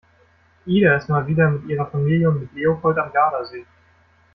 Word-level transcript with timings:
Ida 0.65 0.95
ist 0.95 1.09
mal 1.09 1.27
wieder 1.27 1.47
mit 1.51 1.67
ihrer 1.69 1.85
Familie 1.85 2.27
und 2.27 2.39
mit 2.39 2.53
Leopold 2.55 2.97
am 2.97 3.13
Gardasee. 3.13 3.67